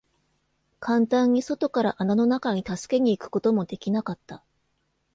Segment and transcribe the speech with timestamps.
[0.79, 4.43] 簡単に外から穴の中に助けに行くことも出来なかった。